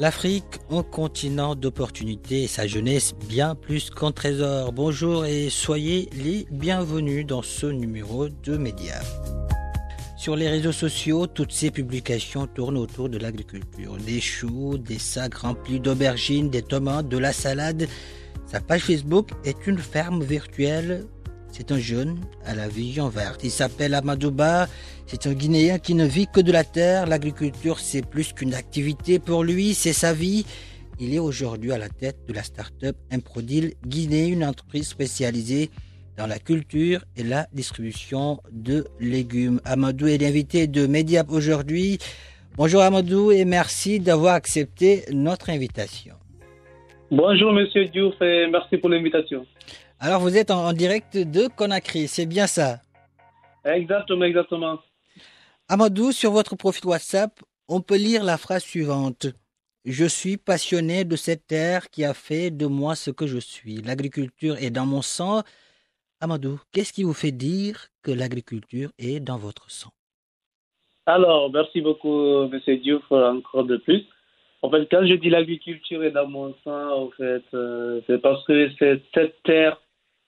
[0.00, 4.72] L'Afrique, un continent d'opportunités et sa jeunesse bien plus qu'un trésor.
[4.72, 9.00] Bonjour et soyez les bienvenus dans ce numéro de Média.
[10.16, 13.96] Sur les réseaux sociaux, toutes ces publications tournent autour de l'agriculture.
[13.96, 17.88] Des choux, des sacs remplis d'aubergines, des tomates, de la salade.
[18.46, 21.06] Sa page Facebook est une ferme virtuelle
[21.50, 23.40] c'est un jeune à la vision verte.
[23.44, 24.66] Il s'appelle Amadouba.
[25.06, 27.06] C'est un Guinéen qui ne vit que de la terre.
[27.06, 30.44] L'agriculture, c'est plus qu'une activité pour lui, c'est sa vie.
[31.00, 35.70] Il est aujourd'hui à la tête de la start-up Improdil Guinée, une entreprise spécialisée
[36.16, 39.60] dans la culture et la distribution de légumes.
[39.64, 41.98] Amadou est l'invité de Mediap aujourd'hui.
[42.56, 46.14] Bonjour Amadou et merci d'avoir accepté notre invitation.
[47.12, 49.46] Bonjour Monsieur Diouf et merci pour l'invitation.
[50.00, 52.76] Alors vous êtes en, direct de Conakry, c'est bien ça?
[53.64, 54.78] Exactement, exactement.
[55.68, 57.32] Amadou, sur votre profil WhatsApp,
[57.66, 59.26] on peut lire la phrase suivante.
[59.84, 63.82] Je suis passionné de cette terre qui a fait de moi ce que je suis.
[63.82, 65.42] L'agriculture est dans mon sang.
[66.20, 69.90] Amadou, qu'est-ce qui vous fait dire que l'agriculture est dans votre sang?
[71.06, 74.04] Alors, merci beaucoup, Monsieur Diouf, encore de plus.
[74.62, 78.44] En fait, quand je dis l'agriculture est dans mon sang, en fait, euh, c'est parce
[78.44, 79.80] que c'est cette terre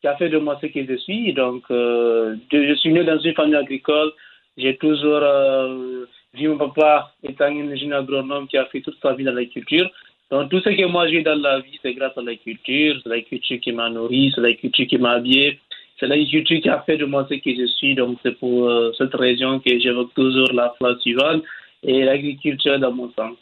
[0.00, 1.32] qui a fait de moi ce que je suis.
[1.32, 4.12] Donc, euh, je suis né dans une famille agricole.
[4.56, 6.04] J'ai toujours euh,
[6.34, 9.90] vu mon papa étant un ingénieur agronome qui a fait toute sa vie dans l'agriculture.
[10.30, 13.00] Donc, tout ce que moi j'ai dans la vie, c'est grâce à l'agriculture.
[13.02, 15.58] C'est l'agriculture qui m'a nourri, c'est l'agriculture qui m'a habillé.
[15.98, 17.94] C'est l'agriculture qui a fait de moi ce que je suis.
[17.94, 21.42] Donc, c'est pour euh, cette raison que j'évoque toujours la phrase suivante.
[21.82, 23.36] Et l'agriculture dans mon sang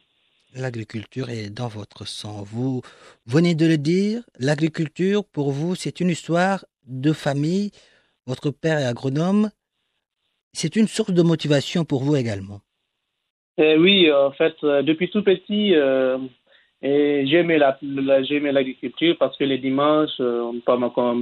[0.56, 2.42] l'agriculture est dans votre sang.
[2.42, 2.82] Vous
[3.26, 7.70] venez de le dire, l'agriculture, pour vous, c'est une histoire de famille.
[8.26, 9.50] Votre père est agronome.
[10.52, 12.60] C'est une source de motivation pour vous également.
[13.58, 16.18] Eh oui, en fait, euh, depuis tout petit, euh,
[16.82, 20.52] j'aimais l'agriculture parce que les dimanches, euh,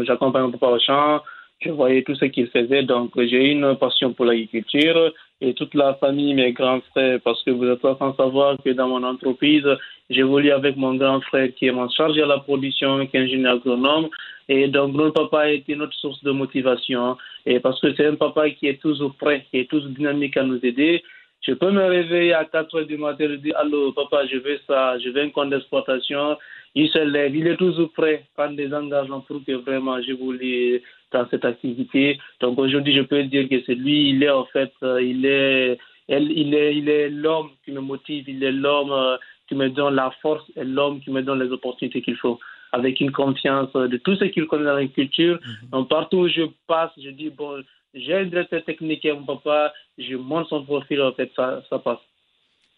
[0.05, 1.22] j'accompagnais mon papa au champ,
[1.61, 2.83] je voyais tout ce qu'il faisait.
[2.83, 7.50] Donc, j'ai une passion pour l'agriculture et toute la famille, mes grands frères, parce que
[7.50, 9.67] vous êtes sans savoir que dans mon entreprise,
[10.09, 13.55] j'évolue avec mon grand frère qui est en charge de la production, qui est ingénieur
[13.56, 14.09] agronome.
[14.49, 17.17] Et donc, notre papa a été notre source de motivation.
[17.47, 20.45] Et parce que c'est un papa qui est toujours prêt, qui est toujours dynamique à
[20.45, 21.03] nous aider.
[21.47, 24.59] Je peux me réveiller à 4 heures du matin et dire Allô, papa, je veux
[24.66, 26.37] ça, je veux un compte d'exploitation.
[26.74, 30.82] Il se lève, il est toujours prêt à prendre des engagements pour que vraiment j'évolue
[31.12, 32.18] dans cette activité.
[32.40, 35.78] Donc aujourd'hui, je peux dire que c'est lui, il est en fait, euh, il est,
[36.08, 39.16] il est, il est l'homme qui me motive, il est l'homme euh,
[39.48, 42.38] qui me donne la force et l'homme qui me donne les opportunités qu'il faut.
[42.72, 45.38] Avec une confiance de tout ce qu'il connaît dans l'agriculture.
[45.41, 45.70] Mhm.
[45.70, 47.62] Donc partout où je passe, je dis, bon,
[47.94, 51.78] j'ai un directeur technique et mon papa, je montre son profil, en fait, ça, ça
[51.78, 52.00] passe.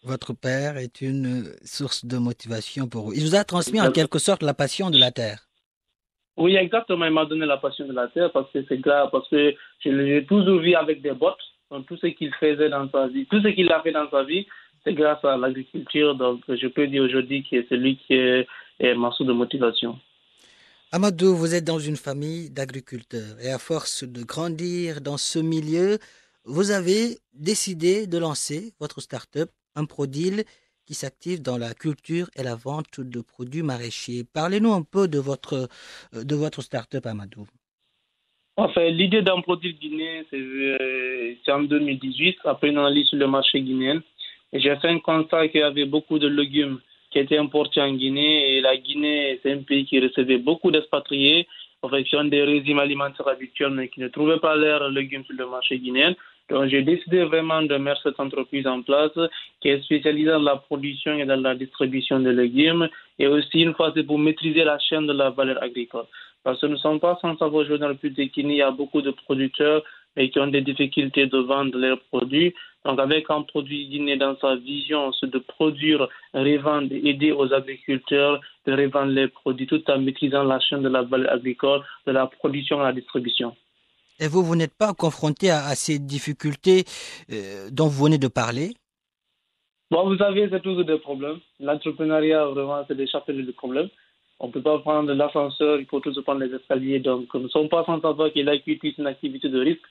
[0.03, 3.13] Votre père est une source de motivation pour vous.
[3.13, 5.47] Il vous a transmis en quelque sorte la passion de la terre.
[6.37, 7.05] Oui, exactement.
[7.05, 9.89] Il m'a donné la passion de la terre parce que c'est grave, parce que je
[9.89, 11.37] l'ai toujours vu avec des bottes.
[11.71, 14.23] Donc, tout ce qu'il faisait dans sa vie, tout ce qu'il a fait dans sa
[14.23, 14.45] vie,
[14.83, 16.15] c'est grâce à l'agriculture.
[16.15, 18.47] Donc, je peux dire aujourd'hui que c'est lui qui est,
[18.95, 19.99] ma source de motivation.
[20.91, 25.97] Amadou, vous êtes dans une famille d'agriculteurs et à force de grandir dans ce milieu,
[26.45, 30.43] vous avez décidé de lancer votre start-up, Improdil,
[30.85, 34.23] qui s'active dans la culture et la vente de produits maraîchers.
[34.33, 35.67] Parlez-nous un peu de votre,
[36.15, 37.45] euh, de votre start-up, Amadou.
[38.55, 43.61] Enfin, l'idée d'un produit guinéen, euh, c'est en 2018, après une analyse sur le marché
[43.61, 44.01] guinéen.
[44.53, 46.79] J'ai fait un constat qu'il y avait beaucoup de légumes
[47.11, 48.57] qui étaient importés en Guinée.
[48.57, 51.47] Et la Guinée, c'est un pays qui recevait beaucoup d'expatriés,
[51.81, 55.47] en fonction des régimes alimentaires habituels, mais qui ne trouvaient pas leurs légumes sur le
[55.47, 56.15] marché guinéen.
[56.49, 59.11] Donc, j'ai décidé vraiment de mettre cette entreprise en place
[59.59, 62.87] qui est spécialisée dans la production et dans la distribution de légumes.
[63.19, 66.05] Et aussi, une fois, c'est pour maîtriser la chaîne de la valeur agricole.
[66.43, 68.71] Parce que nous ne sommes pas sans savoir aujourd'hui dans le Pays il y a
[68.71, 69.83] beaucoup de producteurs
[70.15, 72.53] et qui ont des difficultés de vendre leurs produits.
[72.85, 78.39] Donc, avec un produit guinéen dans sa vision, c'est de produire, revendre, aider aux agriculteurs
[78.65, 82.27] de revendre les produits tout en maîtrisant la chaîne de la valeur agricole, de la
[82.27, 83.53] production à la distribution.
[84.19, 86.85] Et vous, vous n'êtes pas confronté à, ces difficultés
[87.31, 88.73] euh, dont vous venez de parler?
[89.91, 91.39] Bon, vous savez, c'est toujours des problèmes.
[91.59, 93.89] L'entrepreneuriat, vraiment, c'est des chapitres de problèmes.
[94.39, 96.99] On ne peut pas prendre l'ascenseur, il faut toujours prendre les escaliers.
[96.99, 99.81] Donc, nous ne sommes pas sans savoir que l'activité, c'est une activité de risque.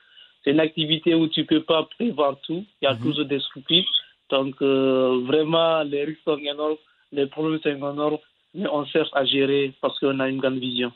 [0.45, 2.65] C'est une activité où tu ne peux pas prévoir tout.
[2.81, 3.03] Il y a mhm.
[3.03, 3.87] toujours des surprises.
[4.31, 6.77] Donc, euh, vraiment, les risques sont énormes,
[7.13, 8.19] les problèmes sont énormes,
[8.55, 10.93] mais on cherche à gérer parce qu'on a une grande vision.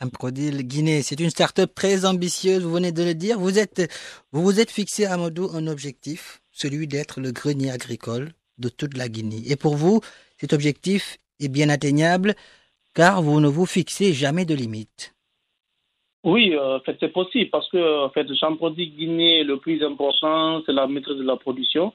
[0.00, 3.38] Improdil Guinée, c'est une start-up très ambitieuse, vous venez de le dire.
[3.38, 3.92] Vous êtes,
[4.32, 8.96] vous, vous êtes fixé à Modou un objectif, celui d'être le grenier agricole de toute
[8.96, 9.42] la Guinée.
[9.46, 10.00] Et pour vous,
[10.36, 12.34] cet objectif est bien atteignable
[12.94, 15.14] car vous ne vous fixez jamais de limite.
[16.24, 20.86] Oui, euh, c'est possible parce que en fait, le Guinée, le plus important, c'est la
[20.86, 21.92] maîtrise de la production.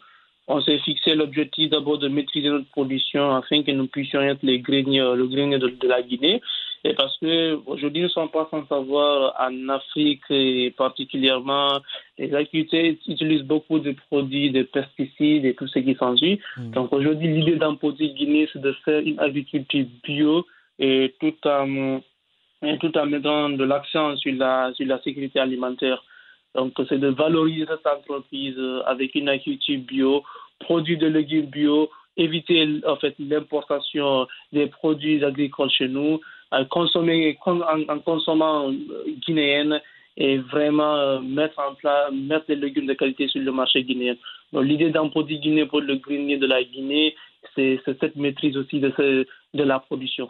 [0.48, 4.60] On s'est fixé l'objectif d'abord de maîtriser notre production afin que nous puissions être les
[4.60, 6.42] greniers, le grenier de, la Guinée.
[6.86, 11.80] Et parce que aujourd'hui, nous ne sommes pas sans savoir en Afrique et particulièrement,
[12.18, 16.42] les agriculteurs utilisent beaucoup de produits, de pesticides et tout ce qui s'ensuit.
[16.58, 16.72] Mm.
[16.72, 20.46] Donc aujourd'hui, l'idée d'Amprodi Guinée, c'est de faire une agriculture bio
[20.78, 22.02] et tout en,
[22.82, 26.04] tout en mettant de l'accent sur la, sur la sécurité alimentaire.
[26.56, 30.24] Donc, c'est de valoriser cette entreprise avec une agriculture bio,
[30.60, 36.20] produits de légumes bio, éviter en fait l'importation des produits agricoles chez nous,
[36.54, 38.74] en, consommant euh,
[39.26, 39.80] guinéen
[40.18, 44.16] et vraiment euh, mettre en place mettre des légumes de qualité sur le marché guinéen.
[44.54, 47.16] L'idée d'un produit guinéen pour le grenier de la Guinée,
[47.56, 48.94] c'est cette maîtrise aussi de,
[49.54, 50.30] de la production.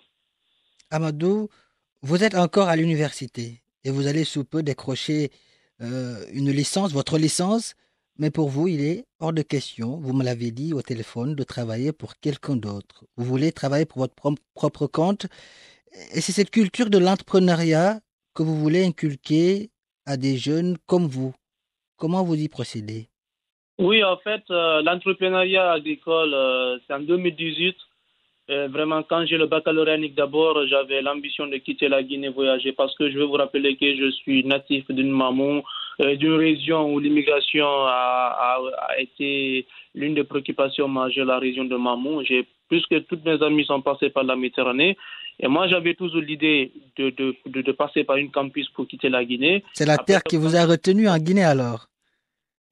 [0.89, 1.49] Amadou,
[2.01, 5.29] vous êtes encore à l'université et vous allez sous peu décrocher
[5.81, 7.75] euh, une licence, votre licence,
[8.17, 11.43] mais pour vous, il est hors de question, vous me l'avez dit au téléphone, de
[11.43, 13.05] travailler pour quelqu'un d'autre.
[13.17, 14.13] Vous voulez travailler pour votre
[14.53, 15.25] propre compte.
[16.15, 17.99] Et c'est cette culture de l'entrepreneuriat
[18.33, 19.69] que vous voulez inculquer
[20.05, 21.33] à des jeunes comme vous.
[21.97, 23.09] Comment vous y procédez?
[23.79, 27.75] Oui, en fait, euh, l'entrepreneuriat agricole, euh, c'est en 2018
[28.49, 32.93] euh, vraiment, quand j'ai le baccalauréat d'abord, j'avais l'ambition de quitter la Guinée voyager parce
[32.95, 35.63] que je veux vous rappeler que je suis natif d'une maman,
[35.99, 38.59] d'une région où l'immigration a,
[38.97, 42.23] été l'une des préoccupations majeures la région de Mamou.
[42.23, 44.97] J'ai plus que toutes mes amis sont passés par la Méditerranée.
[45.39, 49.25] Et moi, j'avais toujours l'idée de, de, de, passer par une campus pour quitter la
[49.25, 49.63] Guinée.
[49.73, 51.87] C'est la terre qui vous a retenu en Guinée alors?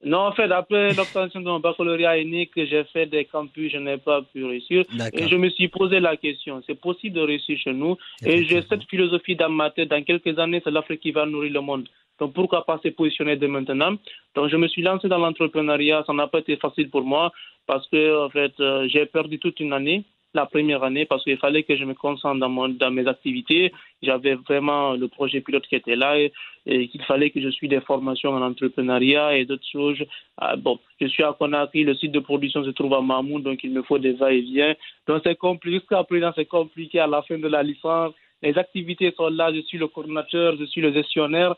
[0.04, 3.98] Non, en fait, après l'obtention de mon baccalauréat unique, j'ai fait des campus, je n'ai
[3.98, 4.84] pas pu réussir.
[5.12, 7.96] Et je me suis posé la question, c'est possible de réussir chez nous?
[8.24, 11.52] Et j'ai cette philosophie dans ma tête, dans quelques années, c'est l'Afrique qui va nourrir
[11.52, 11.88] le monde.
[12.18, 13.94] Donc pourquoi pas se positionner dès maintenant?
[14.34, 17.32] Donc je me suis lancé dans l'entrepreneuriat, ça n'a pas été facile pour moi
[17.66, 20.04] parce que en fait, euh, j'ai perdu toute une année
[20.34, 23.72] la première année parce qu'il fallait que je me concentre dans, mon, dans mes activités.
[24.02, 26.32] J'avais vraiment le projet pilote qui était là et,
[26.64, 30.02] qu'il fallait que je suive des formations en entrepreneuriat et d'autres choses.
[30.38, 33.62] Ah, bon, je suis à Conakry, le site de production se trouve à Mamou, donc
[33.64, 34.74] il me faut des va-et-vient.
[35.06, 38.14] Donc c'est compliqué, jusqu'à présent c'est compliqué à la fin de la licence.
[38.42, 41.54] Les activités sont là, je suis le coordinateur, je suis le gestionnaire,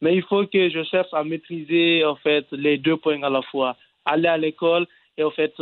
[0.00, 3.42] mais il faut que je cherche à maîtriser en fait les deux points à la
[3.42, 3.76] fois.
[4.04, 4.86] Aller à l'école
[5.16, 5.52] et en fait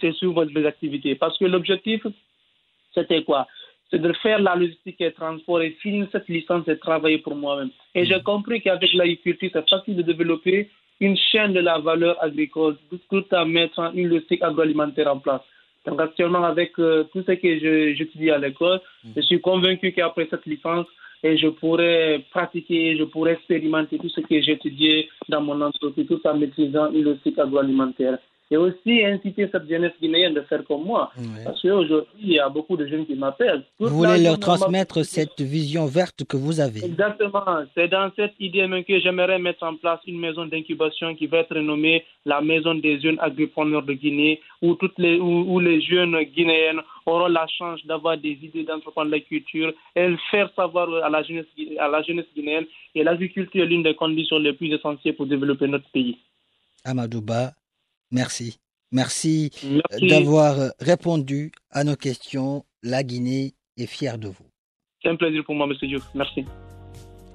[0.00, 1.14] c'est souvent mes activités.
[1.14, 2.06] Parce que l'objectif,
[2.94, 3.46] c'était quoi?
[3.90, 7.70] C'est de faire la logistique et transport et finir cette licence et travailler pour moi-même.
[7.94, 10.70] Et j'ai compris qu'avec l'agriculture, c'est facile de développer
[11.00, 12.76] une chaîne de la valeur agricole
[13.08, 15.40] tout en mettant une logistique agroalimentaire en place.
[15.86, 19.12] Donc actuellement, avec euh, tout ce que j'étudie à l'école, mm.
[19.16, 20.86] je suis convaincu qu'après cette licence,
[21.22, 26.06] et je pourrais pratiquer, je pourrais expérimenter tout ce que j'ai étudié dans mon entreprise
[26.06, 28.18] tout en maîtrisant une logistique agroalimentaire
[28.50, 31.12] et aussi inciter cette jeunesse guinéenne de faire comme moi.
[31.44, 33.64] Parce qu'aujourd'hui, il y a beaucoup de jeunes qui m'appellent.
[33.78, 36.84] Vous voulez leur transmettre cette vision verte que vous avez.
[36.84, 37.44] Exactement.
[37.74, 41.38] C'est dans cette idée même que j'aimerais mettre en place une maison d'incubation qui va
[41.38, 46.20] être nommée la maison des jeunes agripreneurs de Guinée, où, toutes les, où, les jeunes
[46.22, 51.46] guinéennes auront la chance d'avoir des idées d'entreprendre l'agriculture et faire savoir à la jeunesse,
[51.78, 55.66] à la jeunesse guinéenne et l'agriculture est l'une des conditions les plus essentielles pour développer
[55.66, 56.18] notre pays.
[56.84, 57.52] Amadouba,
[58.10, 58.58] Merci.
[58.92, 59.50] Merci,
[60.00, 62.64] d'avoir répondu à nos questions.
[62.82, 64.46] La Guinée est fière de vous.
[65.02, 66.04] C'est un plaisir pour moi, Monsieur Diouf.
[66.14, 66.44] Merci.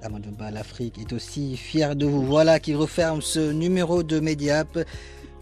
[0.02, 2.22] Amadou Ba, l'Afrique est aussi fier de vous.
[2.22, 4.78] Voilà qui referme ce numéro de Mediap.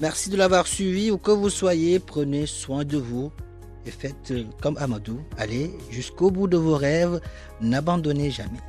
[0.00, 1.98] Merci de l'avoir suivi où que vous soyez.
[1.98, 3.32] Prenez soin de vous
[3.86, 5.20] et faites comme Amadou.
[5.36, 7.20] Allez jusqu'au bout de vos rêves.
[7.60, 8.60] N'abandonnez jamais.